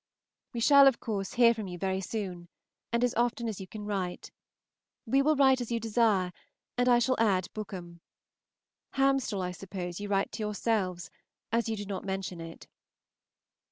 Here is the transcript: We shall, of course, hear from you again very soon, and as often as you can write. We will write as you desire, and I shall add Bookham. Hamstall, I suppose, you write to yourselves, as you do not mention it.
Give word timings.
We 0.51 0.61
shall, 0.61 0.87
of 0.87 0.99
course, 0.99 1.33
hear 1.33 1.53
from 1.53 1.67
you 1.67 1.75
again 1.75 1.79
very 1.87 2.01
soon, 2.01 2.47
and 2.91 3.03
as 3.03 3.13
often 3.13 3.47
as 3.47 3.61
you 3.61 3.67
can 3.67 3.85
write. 3.85 4.31
We 5.05 5.21
will 5.21 5.35
write 5.35 5.61
as 5.61 5.71
you 5.71 5.79
desire, 5.79 6.33
and 6.75 6.89
I 6.89 6.97
shall 6.97 7.19
add 7.19 7.49
Bookham. 7.53 8.01
Hamstall, 8.95 9.43
I 9.43 9.51
suppose, 9.51 9.99
you 9.99 10.09
write 10.09 10.31
to 10.31 10.39
yourselves, 10.41 11.11
as 11.51 11.69
you 11.69 11.77
do 11.77 11.85
not 11.85 12.03
mention 12.03 12.41
it. 12.41 12.67